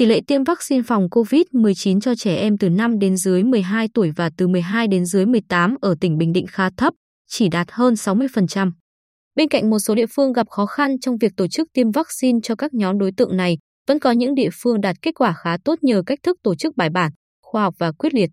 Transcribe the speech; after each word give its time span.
Tỷ 0.00 0.06
lệ 0.06 0.20
tiêm 0.26 0.44
vaccine 0.44 0.82
phòng 0.82 1.08
COVID-19 1.10 2.00
cho 2.00 2.14
trẻ 2.14 2.36
em 2.36 2.58
từ 2.58 2.68
5 2.68 2.98
đến 2.98 3.16
dưới 3.16 3.42
12 3.42 3.88
tuổi 3.94 4.10
và 4.16 4.30
từ 4.36 4.48
12 4.48 4.88
đến 4.88 5.04
dưới 5.06 5.26
18 5.26 5.74
ở 5.80 5.94
tỉnh 6.00 6.18
Bình 6.18 6.32
Định 6.32 6.46
khá 6.46 6.70
thấp, 6.76 6.94
chỉ 7.26 7.48
đạt 7.48 7.66
hơn 7.70 7.94
60%. 7.94 8.70
Bên 9.34 9.48
cạnh 9.48 9.70
một 9.70 9.78
số 9.78 9.94
địa 9.94 10.06
phương 10.06 10.32
gặp 10.32 10.48
khó 10.48 10.66
khăn 10.66 11.00
trong 11.00 11.16
việc 11.18 11.32
tổ 11.36 11.46
chức 11.48 11.68
tiêm 11.72 11.90
vaccine 11.90 12.38
cho 12.42 12.54
các 12.54 12.74
nhóm 12.74 12.98
đối 12.98 13.12
tượng 13.16 13.36
này, 13.36 13.58
vẫn 13.88 13.98
có 13.98 14.10
những 14.10 14.34
địa 14.34 14.48
phương 14.52 14.80
đạt 14.80 14.96
kết 15.02 15.12
quả 15.14 15.32
khá 15.32 15.56
tốt 15.64 15.78
nhờ 15.82 16.02
cách 16.06 16.18
thức 16.22 16.36
tổ 16.42 16.54
chức 16.54 16.76
bài 16.76 16.90
bản, 16.90 17.12
khoa 17.42 17.62
học 17.62 17.74
và 17.78 17.92
quyết 17.92 18.14
liệt. 18.14 18.30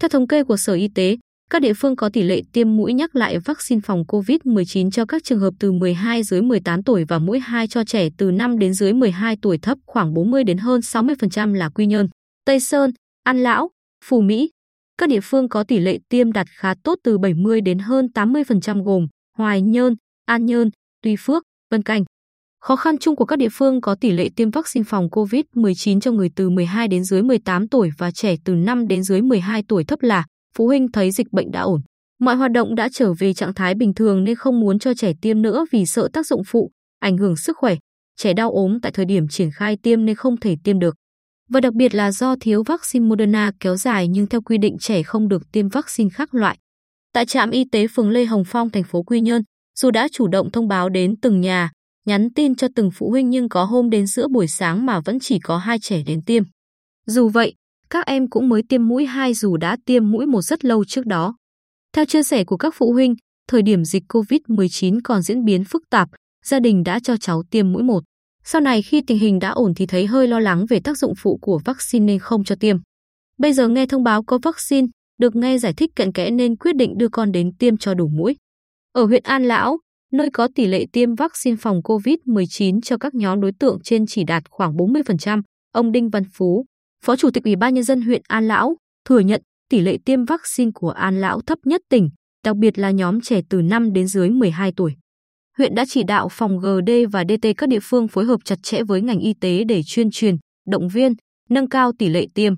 Theo 0.00 0.08
thống 0.08 0.28
kê 0.28 0.44
của 0.44 0.56
Sở 0.56 0.74
Y 0.74 0.88
tế, 0.94 1.16
các 1.50 1.62
địa 1.62 1.72
phương 1.72 1.96
có 1.96 2.08
tỷ 2.08 2.22
lệ 2.22 2.42
tiêm 2.52 2.76
mũi 2.76 2.92
nhắc 2.92 3.16
lại 3.16 3.38
vaccine 3.38 3.80
phòng 3.84 4.04
COVID-19 4.08 4.90
cho 4.90 5.04
các 5.04 5.24
trường 5.24 5.38
hợp 5.38 5.54
từ 5.58 5.72
12 5.72 6.22
dưới 6.22 6.42
18 6.42 6.82
tuổi 6.82 7.04
và 7.04 7.18
mũi 7.18 7.40
2 7.40 7.66
cho 7.66 7.84
trẻ 7.84 8.08
từ 8.18 8.30
5 8.30 8.58
đến 8.58 8.74
dưới 8.74 8.92
12 8.92 9.36
tuổi 9.42 9.58
thấp 9.58 9.78
khoảng 9.86 10.14
40 10.14 10.44
đến 10.44 10.58
hơn 10.58 10.80
60% 10.80 11.54
là 11.54 11.68
Quy 11.68 11.86
Nhơn, 11.86 12.08
Tây 12.44 12.60
Sơn, 12.60 12.90
An 13.22 13.42
Lão, 13.42 13.70
phù 14.04 14.20
Mỹ. 14.20 14.50
Các 14.98 15.08
địa 15.08 15.20
phương 15.22 15.48
có 15.48 15.64
tỷ 15.64 15.78
lệ 15.78 15.98
tiêm 16.08 16.32
đạt 16.32 16.46
khá 16.50 16.74
tốt 16.84 16.98
từ 17.04 17.18
70 17.18 17.60
đến 17.60 17.78
hơn 17.78 18.08
80% 18.14 18.82
gồm 18.82 19.06
Hoài 19.38 19.62
Nhơn, 19.62 19.94
An 20.24 20.46
Nhơn, 20.46 20.70
Tuy 21.02 21.16
Phước, 21.18 21.42
Vân 21.70 21.82
Canh. 21.82 22.04
Khó 22.60 22.76
khăn 22.76 22.98
chung 22.98 23.16
của 23.16 23.24
các 23.24 23.38
địa 23.38 23.48
phương 23.52 23.80
có 23.80 23.94
tỷ 23.94 24.10
lệ 24.10 24.28
tiêm 24.36 24.50
vaccine 24.50 24.84
phòng 24.84 25.08
COVID-19 25.08 26.00
cho 26.00 26.12
người 26.12 26.30
từ 26.36 26.50
12 26.50 26.88
đến 26.88 27.04
dưới 27.04 27.22
18 27.22 27.68
tuổi 27.68 27.90
và 27.98 28.10
trẻ 28.10 28.36
từ 28.44 28.54
5 28.54 28.88
đến 28.88 29.02
dưới 29.02 29.22
12 29.22 29.62
tuổi 29.68 29.84
thấp 29.84 30.02
là 30.02 30.24
phụ 30.56 30.66
huynh 30.66 30.92
thấy 30.92 31.10
dịch 31.10 31.32
bệnh 31.32 31.50
đã 31.50 31.60
ổn. 31.60 31.80
Mọi 32.20 32.36
hoạt 32.36 32.52
động 32.52 32.74
đã 32.74 32.88
trở 32.92 33.12
về 33.12 33.34
trạng 33.34 33.54
thái 33.54 33.74
bình 33.74 33.94
thường 33.94 34.24
nên 34.24 34.34
không 34.34 34.60
muốn 34.60 34.78
cho 34.78 34.94
trẻ 34.94 35.12
tiêm 35.20 35.42
nữa 35.42 35.66
vì 35.70 35.86
sợ 35.86 36.08
tác 36.12 36.26
dụng 36.26 36.42
phụ, 36.46 36.70
ảnh 37.00 37.16
hưởng 37.16 37.36
sức 37.36 37.56
khỏe. 37.56 37.76
Trẻ 38.16 38.34
đau 38.34 38.50
ốm 38.50 38.80
tại 38.80 38.92
thời 38.92 39.04
điểm 39.04 39.28
triển 39.28 39.50
khai 39.50 39.76
tiêm 39.76 40.04
nên 40.04 40.16
không 40.16 40.36
thể 40.36 40.56
tiêm 40.64 40.78
được. 40.78 40.94
Và 41.48 41.60
đặc 41.60 41.74
biệt 41.74 41.94
là 41.94 42.12
do 42.12 42.36
thiếu 42.40 42.62
vaccine 42.62 43.06
Moderna 43.06 43.52
kéo 43.60 43.76
dài 43.76 44.08
nhưng 44.08 44.26
theo 44.26 44.40
quy 44.40 44.58
định 44.58 44.76
trẻ 44.80 45.02
không 45.02 45.28
được 45.28 45.42
tiêm 45.52 45.68
vaccine 45.68 46.10
khác 46.10 46.34
loại. 46.34 46.58
Tại 47.12 47.26
trạm 47.26 47.50
y 47.50 47.64
tế 47.72 47.86
phường 47.86 48.10
Lê 48.10 48.24
Hồng 48.24 48.44
Phong, 48.46 48.70
thành 48.70 48.84
phố 48.84 49.02
Quy 49.02 49.20
Nhơn, 49.20 49.42
dù 49.78 49.90
đã 49.90 50.08
chủ 50.12 50.28
động 50.28 50.50
thông 50.50 50.68
báo 50.68 50.88
đến 50.88 51.14
từng 51.20 51.40
nhà, 51.40 51.70
nhắn 52.06 52.32
tin 52.34 52.54
cho 52.54 52.68
từng 52.74 52.90
phụ 52.94 53.10
huynh 53.10 53.30
nhưng 53.30 53.48
có 53.48 53.64
hôm 53.64 53.90
đến 53.90 54.06
giữa 54.06 54.28
buổi 54.28 54.46
sáng 54.46 54.86
mà 54.86 55.00
vẫn 55.00 55.18
chỉ 55.20 55.38
có 55.38 55.58
hai 55.58 55.78
trẻ 55.78 56.02
đến 56.06 56.22
tiêm. 56.22 56.42
Dù 57.06 57.28
vậy, 57.28 57.54
các 57.90 58.06
em 58.06 58.30
cũng 58.30 58.48
mới 58.48 58.62
tiêm 58.68 58.88
mũi 58.88 59.06
2 59.06 59.34
dù 59.34 59.56
đã 59.56 59.76
tiêm 59.84 60.10
mũi 60.10 60.26
1 60.26 60.42
rất 60.42 60.64
lâu 60.64 60.84
trước 60.84 61.06
đó. 61.06 61.36
Theo 61.92 62.04
chia 62.04 62.22
sẻ 62.22 62.44
của 62.44 62.56
các 62.56 62.74
phụ 62.76 62.92
huynh, 62.92 63.14
thời 63.48 63.62
điểm 63.62 63.84
dịch 63.84 64.02
COVID-19 64.08 65.00
còn 65.04 65.22
diễn 65.22 65.44
biến 65.44 65.64
phức 65.64 65.82
tạp, 65.90 66.08
gia 66.44 66.60
đình 66.60 66.82
đã 66.82 67.00
cho 67.00 67.16
cháu 67.16 67.42
tiêm 67.50 67.72
mũi 67.72 67.82
1. 67.82 68.00
Sau 68.44 68.60
này 68.60 68.82
khi 68.82 69.02
tình 69.06 69.18
hình 69.18 69.38
đã 69.38 69.50
ổn 69.50 69.74
thì 69.74 69.86
thấy 69.86 70.06
hơi 70.06 70.28
lo 70.28 70.40
lắng 70.40 70.66
về 70.66 70.80
tác 70.80 70.98
dụng 70.98 71.14
phụ 71.18 71.38
của 71.42 71.60
vaccine 71.64 72.04
nên 72.04 72.18
không 72.18 72.44
cho 72.44 72.54
tiêm. 72.54 72.76
Bây 73.38 73.52
giờ 73.52 73.68
nghe 73.68 73.86
thông 73.86 74.04
báo 74.04 74.22
có 74.22 74.38
vaccine, 74.42 74.86
được 75.18 75.36
nghe 75.36 75.58
giải 75.58 75.72
thích 75.72 75.90
cận 75.96 76.12
kẽ 76.12 76.30
nên 76.30 76.56
quyết 76.56 76.76
định 76.76 76.98
đưa 76.98 77.08
con 77.08 77.32
đến 77.32 77.56
tiêm 77.58 77.76
cho 77.76 77.94
đủ 77.94 78.08
mũi. 78.08 78.36
Ở 78.92 79.04
huyện 79.04 79.22
An 79.22 79.44
Lão, 79.44 79.78
nơi 80.12 80.30
có 80.32 80.48
tỷ 80.54 80.66
lệ 80.66 80.86
tiêm 80.92 81.14
vaccine 81.14 81.56
phòng 81.56 81.80
COVID-19 81.84 82.80
cho 82.80 82.96
các 82.98 83.14
nhóm 83.14 83.40
đối 83.40 83.52
tượng 83.52 83.78
trên 83.84 84.06
chỉ 84.06 84.24
đạt 84.24 84.42
khoảng 84.50 84.76
40%, 84.76 85.42
ông 85.72 85.92
Đinh 85.92 86.10
Văn 86.10 86.22
Phú, 86.32 86.64
Phó 87.04 87.16
Chủ 87.16 87.30
tịch 87.30 87.44
Ủy 87.44 87.56
ban 87.56 87.74
Nhân 87.74 87.84
dân 87.84 88.02
huyện 88.02 88.22
An 88.28 88.48
Lão, 88.48 88.76
thừa 89.08 89.18
nhận 89.18 89.42
tỷ 89.70 89.80
lệ 89.80 89.98
tiêm 90.04 90.24
vaccine 90.24 90.70
của 90.74 90.90
An 90.90 91.20
Lão 91.20 91.40
thấp 91.40 91.58
nhất 91.64 91.80
tỉnh, 91.88 92.10
đặc 92.44 92.56
biệt 92.56 92.78
là 92.78 92.90
nhóm 92.90 93.20
trẻ 93.20 93.40
từ 93.48 93.62
5 93.62 93.92
đến 93.92 94.06
dưới 94.06 94.30
12 94.30 94.72
tuổi. 94.76 94.96
Huyện 95.58 95.74
đã 95.74 95.84
chỉ 95.88 96.02
đạo 96.02 96.28
phòng 96.30 96.58
GD 96.58 96.90
và 97.12 97.24
DT 97.24 97.48
các 97.56 97.68
địa 97.68 97.80
phương 97.82 98.08
phối 98.08 98.24
hợp 98.24 98.40
chặt 98.44 98.58
chẽ 98.62 98.82
với 98.82 99.02
ngành 99.02 99.20
y 99.20 99.34
tế 99.40 99.64
để 99.64 99.82
chuyên 99.82 100.10
truyền, 100.10 100.36
động 100.66 100.88
viên, 100.88 101.12
nâng 101.48 101.68
cao 101.68 101.92
tỷ 101.98 102.08
lệ 102.08 102.26
tiêm. 102.34 102.54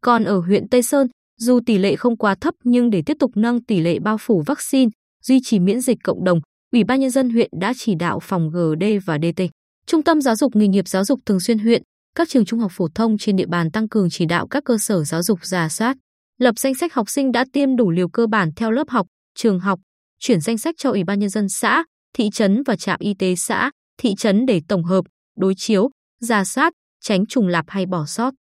Còn 0.00 0.24
ở 0.24 0.38
huyện 0.38 0.68
Tây 0.68 0.82
Sơn, 0.82 1.08
dù 1.40 1.60
tỷ 1.66 1.78
lệ 1.78 1.96
không 1.96 2.16
quá 2.16 2.34
thấp 2.34 2.54
nhưng 2.64 2.90
để 2.90 3.02
tiếp 3.06 3.16
tục 3.20 3.30
nâng 3.34 3.64
tỷ 3.64 3.80
lệ 3.80 3.98
bao 3.98 4.18
phủ 4.18 4.42
vaccine, 4.46 4.90
duy 5.22 5.40
trì 5.44 5.58
miễn 5.58 5.80
dịch 5.80 5.98
cộng 6.04 6.24
đồng, 6.24 6.40
Ủy 6.72 6.84
ban 6.84 7.00
nhân 7.00 7.10
dân 7.10 7.30
huyện 7.30 7.50
đã 7.60 7.72
chỉ 7.76 7.94
đạo 7.94 8.18
phòng 8.22 8.50
GD 8.50 8.84
và 9.06 9.18
DT, 9.18 9.42
Trung 9.86 10.02
tâm 10.02 10.20
giáo 10.20 10.36
dục 10.36 10.56
nghề 10.56 10.68
nghiệp 10.68 10.88
giáo 10.88 11.04
dục 11.04 11.20
thường 11.26 11.40
xuyên 11.40 11.58
huyện, 11.58 11.82
các 12.14 12.28
trường 12.28 12.44
trung 12.44 12.60
học 12.60 12.72
phổ 12.74 12.88
thông 12.94 13.18
trên 13.18 13.36
địa 13.36 13.46
bàn 13.46 13.70
tăng 13.70 13.88
cường 13.88 14.10
chỉ 14.10 14.26
đạo 14.26 14.46
các 14.46 14.64
cơ 14.64 14.78
sở 14.78 15.04
giáo 15.04 15.22
dục 15.22 15.44
giả 15.44 15.68
soát, 15.68 15.96
lập 16.38 16.58
danh 16.58 16.74
sách 16.74 16.94
học 16.94 17.10
sinh 17.10 17.32
đã 17.32 17.44
tiêm 17.52 17.76
đủ 17.76 17.90
liều 17.90 18.08
cơ 18.08 18.26
bản 18.26 18.50
theo 18.56 18.70
lớp 18.70 18.88
học, 18.88 19.06
trường 19.34 19.60
học, 19.60 19.80
chuyển 20.18 20.40
danh 20.40 20.58
sách 20.58 20.74
cho 20.78 20.90
Ủy 20.90 21.04
ban 21.04 21.18
nhân 21.18 21.28
dân 21.28 21.48
xã, 21.48 21.84
thị 22.16 22.30
trấn 22.32 22.62
và 22.66 22.76
trạm 22.76 23.00
y 23.00 23.14
tế 23.18 23.34
xã, 23.34 23.70
thị 23.98 24.14
trấn 24.18 24.46
để 24.46 24.60
tổng 24.68 24.84
hợp, 24.84 25.04
đối 25.36 25.54
chiếu, 25.56 25.90
giả 26.20 26.44
soát, 26.44 26.72
tránh 27.00 27.26
trùng 27.26 27.46
lặp 27.46 27.64
hay 27.68 27.86
bỏ 27.86 28.04
sót. 28.06 28.34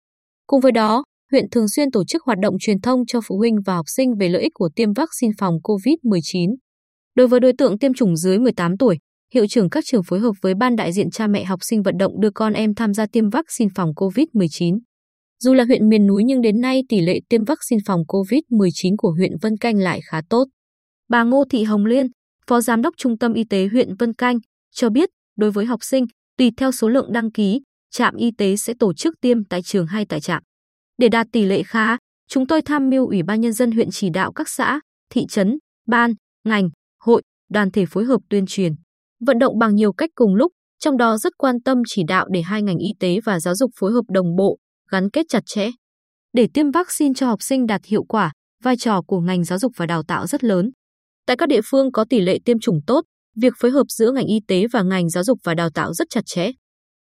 Cùng 0.47 0.61
với 0.61 0.73
đó, 0.73 1.05
huyện 1.31 1.51
thường 1.51 1.69
xuyên 1.69 1.91
tổ 1.91 2.05
chức 2.05 2.23
hoạt 2.23 2.39
động 2.43 2.55
truyền 2.61 2.81
thông 2.81 3.07
cho 3.07 3.21
phụ 3.25 3.37
huynh 3.39 3.57
và 3.67 3.75
học 3.75 3.87
sinh 3.89 4.15
về 4.21 4.29
lợi 4.29 4.43
ích 4.43 4.53
của 4.55 4.69
tiêm 4.77 4.93
vaccine 4.93 5.33
phòng 5.39 5.55
COVID-19. 5.63 6.55
Đối 7.15 7.29
với 7.29 7.41
đối 7.41 7.53
tượng 7.59 7.79
tiêm 7.79 7.95
chủng 7.95 8.17
dưới 8.17 8.39
18 8.39 8.77
tuổi, 8.77 8.99
hiệu 9.35 9.47
trưởng 9.47 9.71
các 9.71 9.85
trường 9.87 10.03
phối 10.03 10.21
hợp 10.21 10.33
với 10.41 10.55
ban 10.55 10.77
đại 10.77 10.93
diện 10.93 11.11
cha 11.11 11.27
mẹ 11.27 11.45
học 11.45 11.59
sinh 11.63 11.83
vận 11.83 11.99
động 11.99 12.21
đưa 12.21 12.31
con 12.31 12.53
em 12.53 12.75
tham 12.75 12.95
gia 12.95 13.07
tiêm 13.07 13.31
vaccine 13.31 13.69
phòng 13.75 13.91
COVID-19. 13.97 14.79
Dù 15.43 15.55
là 15.55 15.65
huyện 15.65 15.89
miền 15.89 16.07
núi 16.07 16.23
nhưng 16.25 16.41
đến 16.41 16.61
nay 16.61 16.83
tỷ 16.89 17.01
lệ 17.01 17.21
tiêm 17.29 17.45
vaccine 17.45 17.81
phòng 17.87 18.01
COVID-19 18.09 18.95
của 18.99 19.11
huyện 19.11 19.33
Vân 19.43 19.57
Canh 19.57 19.79
lại 19.79 20.01
khá 20.05 20.21
tốt. 20.31 20.45
Bà 21.09 21.23
Ngô 21.23 21.45
Thị 21.51 21.65
Hồng 21.65 21.87
Liên, 21.87 22.07
Phó 22.47 22.61
Giám 22.61 22.83
đốc 22.83 22.95
Trung 22.97 23.19
tâm 23.19 23.33
Y 23.33 23.45
tế 23.45 23.69
huyện 23.73 23.95
Vân 23.99 24.15
Canh, 24.15 24.39
cho 24.71 24.91
biết 24.91 25.09
đối 25.37 25.51
với 25.51 25.67
học 25.67 25.81
sinh, 25.83 26.05
tùy 26.39 26.51
theo 26.57 26.73
số 26.73 26.89
lượng 26.89 27.13
đăng 27.13 27.33
ký, 27.33 27.61
trạm 27.91 28.17
y 28.17 28.31
tế 28.39 28.57
sẽ 28.57 28.75
tổ 28.79 28.95
chức 28.95 29.15
tiêm 29.21 29.45
tại 29.45 29.63
trường 29.63 29.87
hay 29.87 30.07
tại 30.09 30.21
trạm. 30.21 30.43
Để 30.99 31.09
đạt 31.09 31.27
tỷ 31.33 31.45
lệ 31.45 31.63
khá, 31.63 31.97
chúng 32.29 32.47
tôi 32.47 32.63
tham 32.63 32.91
mưu 32.91 33.07
Ủy 33.07 33.23
ban 33.23 33.41
Nhân 33.41 33.53
dân 33.53 33.73
huyện 33.73 33.89
chỉ 33.91 34.11
đạo 34.11 34.33
các 34.33 34.49
xã, 34.49 34.81
thị 35.11 35.27
trấn, 35.29 35.59
ban, 35.87 36.15
ngành, 36.45 36.69
hội, 37.01 37.23
đoàn 37.51 37.71
thể 37.71 37.87
phối 37.87 38.05
hợp 38.05 38.21
tuyên 38.29 38.47
truyền, 38.47 38.73
vận 39.27 39.39
động 39.39 39.59
bằng 39.59 39.75
nhiều 39.75 39.93
cách 39.93 40.11
cùng 40.15 40.35
lúc, 40.35 40.53
trong 40.79 40.97
đó 40.97 41.17
rất 41.19 41.33
quan 41.39 41.63
tâm 41.63 41.79
chỉ 41.87 42.03
đạo 42.09 42.27
để 42.31 42.43
hai 42.43 42.63
ngành 42.63 42.79
y 42.79 42.89
tế 43.01 43.21
và 43.25 43.41
giáo 43.41 43.55
dục 43.55 43.71
phối 43.79 43.93
hợp 43.93 44.05
đồng 44.09 44.37
bộ, 44.37 44.59
gắn 44.91 45.11
kết 45.11 45.27
chặt 45.29 45.43
chẽ. 45.47 45.71
Để 46.33 46.49
tiêm 46.55 46.71
vaccine 46.71 47.15
cho 47.17 47.27
học 47.27 47.43
sinh 47.43 47.67
đạt 47.67 47.85
hiệu 47.85 48.05
quả, 48.05 48.33
vai 48.63 48.77
trò 48.77 49.03
của 49.03 49.21
ngành 49.21 49.45
giáo 49.45 49.59
dục 49.59 49.73
và 49.77 49.87
đào 49.87 50.03
tạo 50.03 50.27
rất 50.27 50.45
lớn. 50.45 50.71
Tại 51.27 51.37
các 51.37 51.49
địa 51.49 51.61
phương 51.65 51.93
có 51.93 52.05
tỷ 52.05 52.21
lệ 52.21 52.39
tiêm 52.45 52.59
chủng 52.59 52.81
tốt, 52.87 53.05
việc 53.37 53.53
phối 53.59 53.71
hợp 53.71 53.85
giữa 53.89 54.13
ngành 54.13 54.27
y 54.27 54.41
tế 54.49 54.67
và 54.73 54.83
ngành 54.83 55.09
giáo 55.09 55.25
dục 55.25 55.39
và 55.45 55.55
đào 55.55 55.71
tạo 55.71 55.95
rất 55.95 56.07
chặt 56.11 56.23
chẽ. 56.27 56.51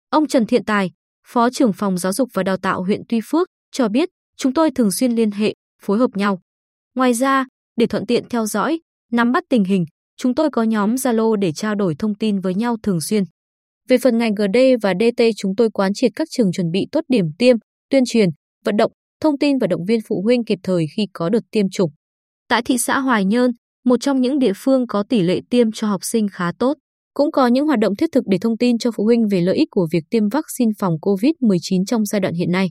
Ông 0.09 0.27
Trần 0.27 0.45
Thiện 0.45 0.65
Tài, 0.65 0.91
Phó 1.31 1.49
trưởng 1.49 1.73
phòng 1.73 1.97
giáo 1.97 2.13
dục 2.13 2.29
và 2.33 2.43
đào 2.43 2.57
tạo 2.57 2.83
huyện 2.83 3.01
Tuy 3.09 3.19
Phước, 3.23 3.47
cho 3.71 3.89
biết 3.89 4.09
chúng 4.37 4.53
tôi 4.53 4.71
thường 4.71 4.91
xuyên 4.91 5.11
liên 5.11 5.31
hệ, 5.31 5.53
phối 5.81 5.97
hợp 5.97 6.09
nhau. 6.13 6.39
Ngoài 6.95 7.13
ra, 7.13 7.45
để 7.77 7.85
thuận 7.85 8.05
tiện 8.05 8.29
theo 8.29 8.45
dõi, 8.45 8.79
nắm 9.11 9.31
bắt 9.31 9.43
tình 9.49 9.63
hình, 9.63 9.85
chúng 10.21 10.35
tôi 10.35 10.49
có 10.51 10.63
nhóm 10.63 10.95
Zalo 10.95 11.35
để 11.35 11.51
trao 11.51 11.75
đổi 11.75 11.95
thông 11.99 12.15
tin 12.15 12.39
với 12.39 12.55
nhau 12.55 12.75
thường 12.83 13.01
xuyên. 13.01 13.23
Về 13.89 13.97
phần 13.97 14.17
ngành 14.17 14.35
GD 14.35 14.57
và 14.81 14.93
DT 14.99 15.23
chúng 15.37 15.55
tôi 15.57 15.69
quán 15.69 15.91
triệt 15.95 16.11
các 16.15 16.27
trường 16.31 16.51
chuẩn 16.51 16.71
bị 16.71 16.85
tốt 16.91 17.01
điểm 17.07 17.25
tiêm, 17.37 17.55
tuyên 17.89 18.03
truyền, 18.05 18.29
vận 18.65 18.77
động, 18.77 18.91
thông 19.21 19.37
tin 19.37 19.57
và 19.57 19.67
động 19.67 19.85
viên 19.87 19.99
phụ 20.07 20.21
huynh 20.21 20.45
kịp 20.45 20.59
thời 20.63 20.85
khi 20.95 21.07
có 21.13 21.29
đợt 21.29 21.39
tiêm 21.51 21.69
chủng. 21.69 21.91
Tại 22.49 22.61
thị 22.65 22.77
xã 22.77 22.99
Hoài 22.99 23.25
Nhơn, 23.25 23.51
một 23.85 24.01
trong 24.01 24.21
những 24.21 24.39
địa 24.39 24.53
phương 24.55 24.87
có 24.87 25.03
tỷ 25.09 25.21
lệ 25.21 25.41
tiêm 25.49 25.71
cho 25.71 25.87
học 25.87 26.01
sinh 26.03 26.27
khá 26.31 26.51
tốt, 26.59 26.73
cũng 27.13 27.31
có 27.31 27.47
những 27.47 27.67
hoạt 27.67 27.79
động 27.79 27.95
thiết 27.95 28.09
thực 28.11 28.23
để 28.27 28.37
thông 28.41 28.57
tin 28.57 28.77
cho 28.77 28.91
phụ 28.95 29.03
huynh 29.03 29.27
về 29.31 29.41
lợi 29.41 29.55
ích 29.55 29.67
của 29.71 29.87
việc 29.91 30.03
tiêm 30.09 30.29
vaccine 30.29 30.71
phòng 30.79 30.93
COVID-19 31.01 31.85
trong 31.87 32.05
giai 32.05 32.21
đoạn 32.21 32.33
hiện 32.33 32.51
nay. 32.51 32.67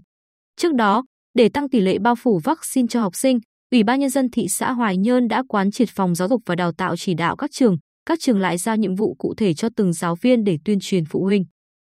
Trước 0.56 0.75
đó, 0.75 1.04
để 1.34 1.48
tăng 1.48 1.69
tỷ 1.69 1.81
lệ 1.81 1.98
bao 1.98 2.14
phủ 2.14 2.41
vaccine 2.44 2.87
cho 2.91 3.00
học 3.00 3.16
sinh, 3.16 3.38
Ủy 3.71 3.83
ban 3.83 4.01
nhân 4.01 4.11
dân 4.11 4.31
thị 4.31 4.49
xã 4.49 4.73
Hoài 4.73 4.97
Nhơn 4.97 5.29
đã 5.29 5.43
quán 5.49 5.70
triệt 5.70 5.88
phòng 5.88 6.15
giáo 6.15 6.29
dục 6.29 6.43
và 6.47 6.55
đào 6.55 6.73
tạo 6.73 6.97
chỉ 6.97 7.15
đạo 7.15 7.37
các 7.37 7.50
trường, 7.53 7.76
các 8.06 8.19
trường 8.20 8.41
lại 8.41 8.59
giao 8.59 8.76
nhiệm 8.76 8.94
vụ 8.94 9.15
cụ 9.19 9.35
thể 9.35 9.55
cho 9.55 9.69
từng 9.76 9.93
giáo 9.93 10.17
viên 10.23 10.44
để 10.44 10.59
tuyên 10.65 10.79
truyền 10.81 11.05
phụ 11.05 11.25
huynh. 11.25 11.44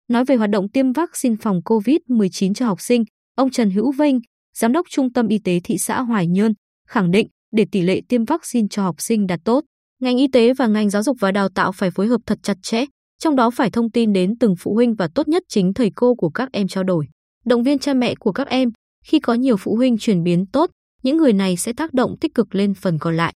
Nói 0.08 0.26
về 0.26 0.36
hoạt 0.36 0.50
động 0.50 0.70
tiêm 0.70 0.92
vaccine 0.94 1.36
phòng 1.42 1.60
COVID-19 1.66 2.54
cho 2.54 2.66
học 2.66 2.82
sinh, 2.82 3.04
ông 3.36 3.52
Trần 3.52 3.70
Hữu 3.70 3.92
Vinh, 3.92 4.20
Giám 4.58 4.72
đốc 4.72 4.86
Trung 4.90 5.14
tâm 5.14 5.28
Y 5.28 5.40
tế 5.44 5.60
thị 5.64 5.78
xã 5.78 6.02
Hoài 6.02 6.28
Nhơn, 6.28 6.54
khẳng 6.88 7.12
định 7.12 7.28
để 7.52 7.66
tỷ 7.72 7.82
lệ 7.82 8.02
tiêm 8.10 8.26
vaccine 8.26 8.68
cho 8.70 8.84
học 8.84 8.96
sinh 9.00 9.28
đạt 9.28 9.40
tốt, 9.46 9.64
ngành 10.02 10.18
y 10.18 10.28
tế 10.28 10.54
và 10.54 10.68
ngành 10.68 10.90
giáo 10.90 11.04
dục 11.04 11.18
và 11.20 11.32
đào 11.32 11.50
tạo 11.50 11.72
phải 11.72 11.92
phối 11.92 12.08
hợp 12.08 12.22
thật 12.26 12.40
chặt 12.44 12.58
chẽ, 12.64 12.86
trong 13.20 13.36
đó 13.36 13.50
phải 13.50 13.70
thông 13.70 13.92
tin 13.92 14.14
đến 14.14 14.38
từng 14.40 14.56
phụ 14.60 14.74
huynh 14.74 14.96
và 14.96 15.08
tốt 15.16 15.28
nhất 15.28 15.44
chính 15.48 15.74
thầy 15.74 15.92
cô 15.96 16.16
của 16.16 16.30
các 16.30 16.50
em 16.52 16.68
trao 16.68 16.84
đổi, 16.84 17.08
động 17.46 17.64
viên 17.64 17.80
cha 17.80 17.94
mẹ 17.94 18.16
của 18.16 18.32
các 18.32 18.48
em. 18.48 18.70
Khi 19.06 19.20
có 19.20 19.34
nhiều 19.34 19.58
phụ 19.58 19.76
huynh 19.76 19.98
chuyển 19.98 20.24
biến 20.24 20.46
tốt, 20.46 20.70
những 21.04 21.18
người 21.18 21.34
này 21.34 21.58
sẽ 21.58 21.74
tác 21.74 21.94
động 21.94 22.16
tích 22.22 22.34
cực 22.34 22.56
lên 22.56 22.74
phần 22.74 23.00
còn 23.00 23.18
lại. 23.18 23.34